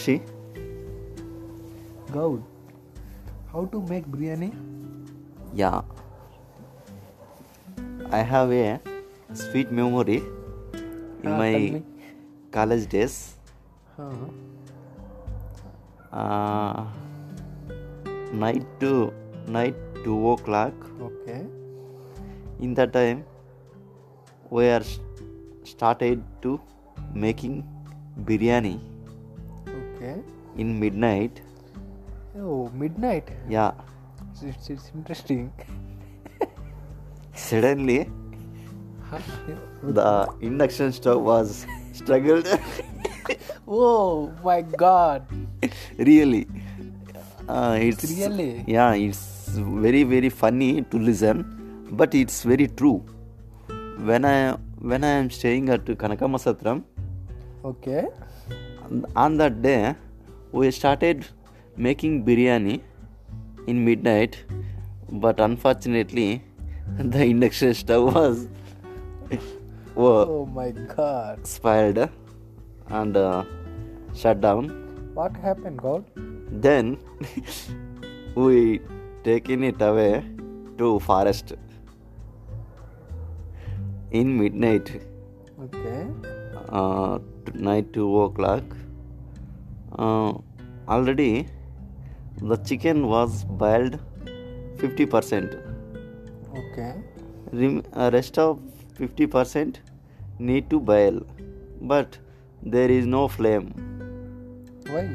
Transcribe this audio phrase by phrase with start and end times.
[0.00, 0.20] Vamshi.
[2.12, 2.42] Gaud,
[3.52, 4.52] how to make biryani?
[5.54, 5.82] Yeah.
[8.10, 8.80] I have a
[9.34, 10.22] sweet memory
[11.22, 11.82] in Ah, my
[12.50, 13.34] college days.
[13.96, 14.10] Huh.
[16.12, 16.86] Uh,
[18.32, 19.12] night to
[19.46, 19.74] night
[20.04, 20.72] two o'clock.
[21.08, 21.44] Okay.
[22.58, 23.24] In that time,
[24.50, 24.82] we are
[25.62, 26.58] started to
[27.14, 27.62] making
[28.24, 28.78] biryani
[30.00, 30.16] Okay.
[30.56, 31.42] in midnight.
[32.32, 33.28] Oh, midnight.
[33.48, 33.72] Yeah.
[34.40, 35.52] It's, interesting.
[37.34, 38.08] Suddenly,
[39.82, 42.48] the induction stove was struggled.
[43.68, 45.26] oh my god.
[45.98, 46.46] really
[47.48, 48.64] uh, it's Really?
[48.66, 49.48] yeah it's
[49.84, 51.44] very very funny to listen
[51.92, 53.04] but it's very true
[54.08, 56.82] when i when i am staying at kanakamasatram
[57.64, 58.06] Okay.
[59.24, 59.94] On that day
[60.52, 61.26] we started
[61.76, 62.80] making biryani
[63.66, 64.38] in midnight
[65.24, 66.42] but unfortunately
[66.98, 68.48] the induction stove was
[69.96, 71.46] Oh my god.
[71.46, 71.98] spoiled
[73.00, 73.44] and uh,
[74.14, 74.68] shut down
[75.14, 76.04] What happened, God?
[76.66, 76.98] then
[78.34, 78.80] we
[79.24, 80.24] taken it away
[80.78, 81.52] to forest
[84.10, 84.90] in midnight
[85.64, 86.06] Okay.
[86.68, 87.18] Uh,
[87.54, 88.62] night 2 o'clock
[89.98, 90.32] uh,
[90.88, 91.46] already
[92.40, 93.98] the chicken was boiled
[94.76, 95.58] 50%
[96.60, 96.94] Okay.
[97.52, 98.60] Rem- uh, rest of
[98.98, 99.76] 50%
[100.38, 101.20] need to boil
[101.80, 102.18] but
[102.62, 103.72] there is no flame
[104.88, 105.08] Why?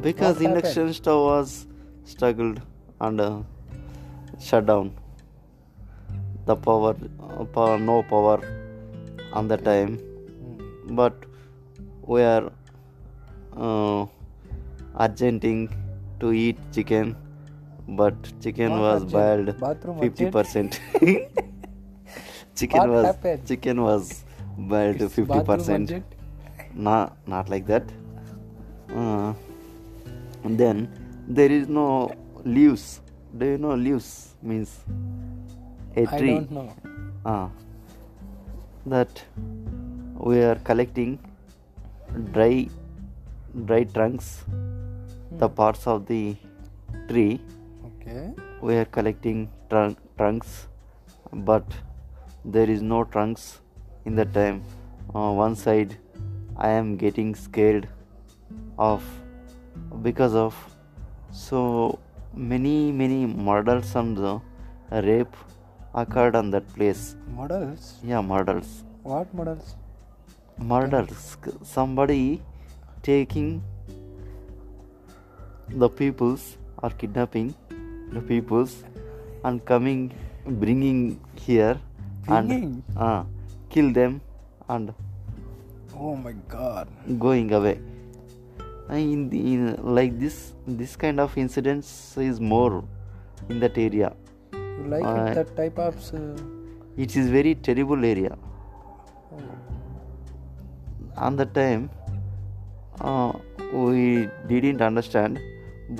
[0.00, 1.66] because What induction stove was
[2.04, 2.60] struggled
[3.00, 3.42] and uh,
[4.38, 4.92] shut down
[6.46, 8.40] the power, uh, power no power
[9.32, 9.98] on the time.
[10.90, 11.14] But
[12.02, 12.52] we are
[13.56, 14.06] uh,
[14.98, 15.68] urgenting
[16.20, 17.16] to eat chicken
[17.88, 19.12] but chicken was urgent?
[19.12, 19.48] boiled
[20.00, 20.78] 50%
[22.54, 23.46] chicken What was happened?
[23.46, 24.24] chicken was
[24.56, 26.04] boiled It's 50% bathroom
[26.74, 27.84] not not like that.
[28.94, 29.32] Uh,
[30.44, 30.88] and then
[31.28, 32.12] there is no
[32.44, 33.00] leaves.
[33.36, 34.80] Do you know leaves means
[35.96, 36.74] a tree I don't know.
[37.24, 37.50] Ah,
[38.86, 39.22] that
[40.28, 41.18] we are collecting
[42.32, 42.68] dry
[43.68, 44.44] dry trunks
[45.42, 46.36] the parts of the
[47.08, 47.40] tree
[47.88, 48.32] Okay.
[48.60, 50.68] we are collecting trunk, trunks
[51.32, 51.64] but
[52.44, 53.60] there is no trunks
[54.04, 54.62] in the time
[55.14, 55.96] uh, one side
[56.56, 57.88] i am getting scared
[58.78, 59.02] of
[60.02, 60.54] because of
[61.30, 61.98] so
[62.34, 64.18] many many murders and
[65.08, 65.36] rape
[65.94, 67.98] occurred on that place Models?
[68.04, 69.76] yeah murders What models?
[70.60, 72.42] Murders somebody
[73.02, 73.62] taking
[75.68, 77.54] the peoples or kidnapping
[78.12, 78.84] the peoples
[79.44, 80.12] and coming
[80.46, 81.78] bringing here
[82.26, 82.82] Bringing?
[82.88, 83.24] and uh,
[83.70, 84.20] kill them
[84.68, 84.92] and
[85.96, 86.88] Oh my god.
[87.18, 87.78] going away
[88.90, 92.84] in, the, in like this this kind of incidents is more
[93.48, 94.12] in that area
[94.52, 95.94] You like it, that type of.
[96.14, 96.42] Uh,
[96.96, 98.36] it is very terrible area.
[101.26, 101.82] On the time
[103.00, 103.32] uh,
[103.72, 105.38] we didn't understand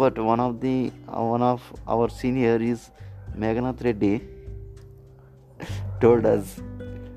[0.01, 0.77] but one of the
[1.09, 2.91] uh, one of our senior is
[3.37, 4.15] Meghanath Reddy
[6.01, 6.57] told us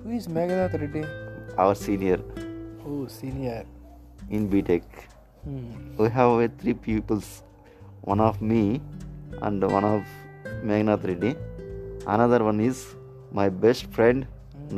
[0.03, 1.03] Who is Meghanath Reddy?
[1.57, 2.19] our senior
[2.85, 3.63] Oh, senior.
[4.29, 4.83] in BTech
[5.45, 5.71] Hmm.
[6.01, 7.29] we have uh, three pupils
[8.11, 8.81] one of me
[9.41, 10.03] and one of
[10.69, 11.31] Meghanath Reddy
[12.07, 12.79] another one is
[13.39, 14.25] my best friend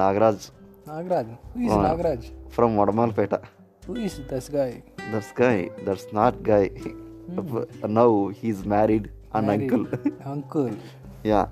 [0.01, 0.49] Nagaraj Nagraj.
[0.87, 1.79] Who is Oh.
[1.87, 2.31] Nagraj?
[2.49, 3.39] from Vadamalpeta
[3.87, 4.83] Who is this guy?
[5.11, 5.69] That's guy.
[5.85, 6.69] That's not guy.
[7.87, 9.71] now he's married Married.
[9.73, 9.85] uncle.
[10.33, 10.71] Uncle.
[11.23, 11.47] yeah.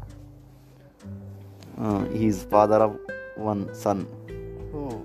[1.78, 2.98] Uh, he's father of
[3.36, 4.06] one son.
[4.74, 5.02] Oh.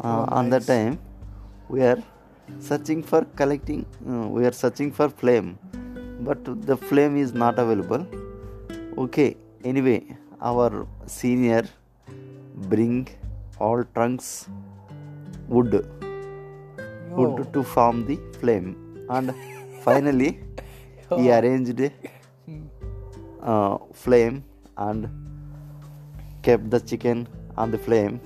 [0.00, 0.66] Uh, Oh, on that nice.
[0.66, 0.98] time,
[1.68, 2.00] we are
[2.60, 3.84] searching for collecting.
[4.08, 5.58] Uh, we are searching for flame,
[6.28, 8.06] but the flame is not available.
[9.04, 9.36] Okay.
[9.64, 9.98] Anyway,
[10.40, 11.64] our senior
[12.74, 13.08] bring
[13.58, 14.48] all trunks
[15.48, 15.74] wood.
[17.10, 18.68] Wood to form the flame.
[19.08, 19.34] And
[19.82, 20.40] finally
[21.16, 21.92] he arranged a
[23.42, 24.44] uh, flame
[24.76, 25.08] and
[26.42, 28.20] kept the chicken on the flame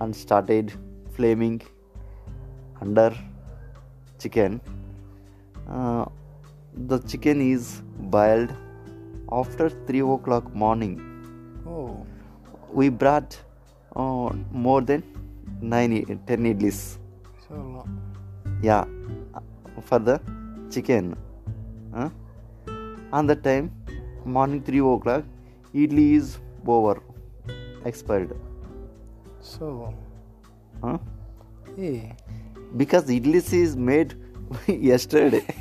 [0.00, 0.72] and started
[1.14, 1.60] flaming
[2.80, 3.14] under
[4.18, 4.60] chicken.
[5.68, 6.06] Uh,
[6.86, 8.52] the chicken is boiled
[9.30, 10.94] after 3 o'clock morning.
[11.66, 12.06] Oh.
[12.72, 13.38] we brought
[13.96, 15.02] uh, more than
[15.60, 16.98] 9 i- 10 idlis
[17.50, 17.88] long.
[18.62, 18.84] yeah
[19.88, 20.20] for the
[20.70, 21.14] chicken.
[21.94, 22.10] Huh?
[23.12, 23.70] On that time,
[24.24, 25.24] morning 3 o'clock,
[25.74, 27.00] idli is over,
[27.84, 28.34] expired.
[29.40, 29.94] So,
[30.82, 30.98] Huh?
[31.76, 32.14] hey,
[32.76, 34.14] Because idli is made
[34.66, 35.44] yesterday.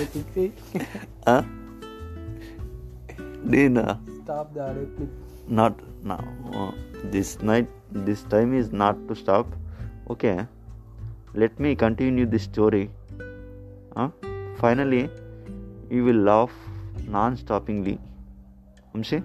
[0.00, 0.52] I think
[1.26, 1.42] Huh?
[3.50, 4.00] Dina.
[4.22, 4.66] stop the
[4.96, 5.10] clip.
[5.58, 5.78] not
[6.10, 6.22] now
[6.54, 6.70] uh,
[7.14, 7.68] this night
[8.08, 9.46] this time is not to stop
[10.14, 10.34] okay
[11.42, 12.84] let me continue the story
[13.96, 14.08] huh?
[14.60, 15.02] finally
[15.90, 16.52] you will laugh
[17.16, 17.98] non-stoppingly
[18.94, 19.22] Amshi?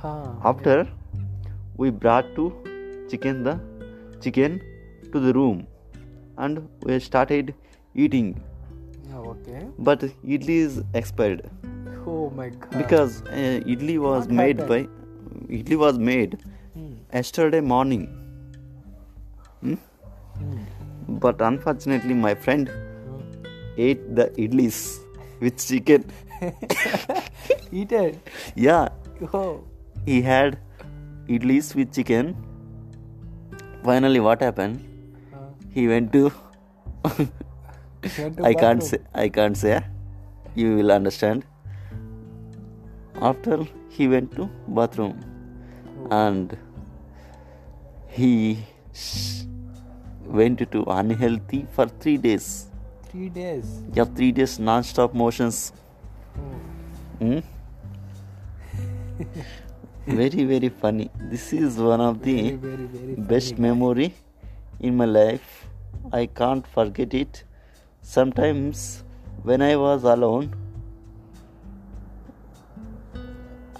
[0.00, 0.32] Huh.
[0.44, 0.86] after
[1.76, 2.44] we brought to
[3.10, 3.58] chicken the
[4.20, 4.60] chicken
[5.12, 5.66] to the room
[6.38, 7.54] and we started
[7.94, 8.28] eating
[9.08, 9.60] Yeah, okay.
[9.88, 10.00] but
[10.36, 11.42] idli is expired
[12.06, 12.76] Oh my god.
[12.80, 14.88] because uh, idli was What made happened?
[15.48, 16.36] by idli was made
[16.74, 16.92] Hmm.
[17.18, 18.04] yesterday morning
[19.62, 19.74] Hmm?
[20.38, 21.16] Hmm.
[21.24, 23.22] but unfortunately my friend Hmm.
[23.88, 24.78] ate the idlis
[25.40, 26.04] with chicken
[27.80, 28.20] Eaten.
[28.66, 28.88] yeah
[29.40, 29.60] Oh.
[30.10, 30.58] he had
[31.36, 32.34] idlis with chicken
[33.88, 34.76] finally what happened
[35.38, 36.22] Uh, he went to
[38.18, 39.74] went to i can't say i can't say
[40.62, 41.44] you will understand
[43.22, 45.14] after he went to bathroom
[46.10, 46.56] and
[48.08, 48.58] he
[50.26, 52.66] went to unhealthy for three days
[53.10, 53.82] Three days.
[53.94, 55.72] yeah three days non-stop motions
[56.38, 57.24] Oh.
[57.24, 57.38] Hmm?
[60.06, 64.14] very very funny this is one of the Very, very, very best funny memory
[64.80, 65.66] in my life
[66.12, 67.42] i can't forget it
[68.02, 69.02] sometimes
[69.42, 70.50] when i was alone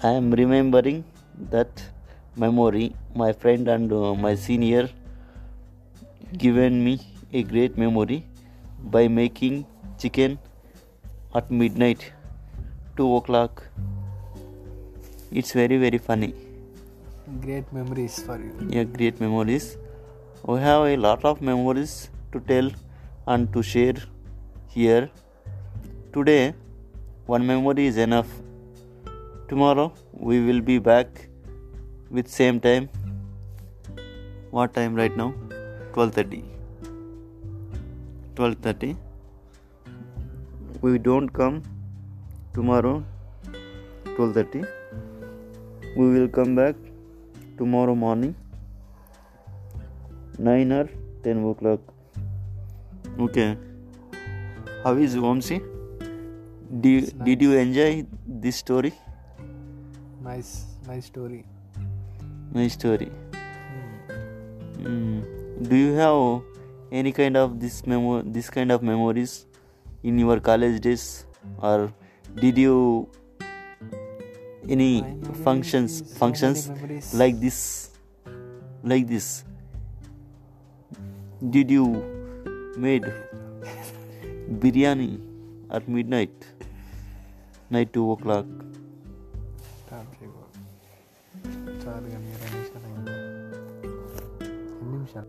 [0.03, 1.03] i am remembering
[1.51, 1.83] that
[2.35, 4.89] memory my friend and uh, my senior
[6.37, 6.99] given me
[7.33, 8.25] a great memory
[8.79, 9.65] by making
[9.97, 10.37] chicken
[11.35, 12.11] at midnight
[12.97, 13.63] 2 o'clock.
[15.31, 16.33] It's very very funny.
[17.41, 18.53] Great memories for you.
[18.69, 19.77] yeah great memories.
[20.43, 22.69] We have a lot of memories to tell
[23.25, 23.95] and to share
[24.67, 25.09] here.
[26.13, 26.53] Today
[27.25, 28.27] one memory is enough
[29.49, 31.27] tomorrow we will be back
[32.09, 32.89] with same time.
[34.51, 35.33] What time right now?
[35.93, 36.43] 12:30
[38.35, 38.95] 12:30
[40.81, 41.61] we don't come
[42.57, 42.95] tomorrow
[44.17, 44.65] 12:30
[45.95, 46.75] we will come back
[47.61, 48.35] tomorrow morning
[50.37, 50.85] 9 or
[51.23, 51.79] 10 o'clock.
[53.19, 53.57] Okay.
[54.83, 55.57] How is Vamsi?
[56.83, 58.93] You, It's did you enjoy this story
[60.27, 61.45] Nice, nice story.
[62.55, 63.07] my story
[64.77, 64.87] Hmm.
[64.87, 65.69] mm.
[65.69, 66.41] do you have
[66.99, 69.33] any kind of this memo this kind of memories
[70.11, 71.05] in your college days
[71.69, 71.91] or
[72.43, 72.75] did you
[74.77, 76.63] any My functions so functions
[77.23, 77.59] like this
[78.93, 79.27] like this
[81.57, 81.85] did you
[82.87, 83.11] made
[84.65, 85.11] biryani
[85.79, 86.49] at midnight
[87.77, 88.45] night 2 o'clock
[89.87, 90.47] tahap sih gue
[91.79, 92.79] soal dengan ironis ya.
[94.83, 95.21] ini bisa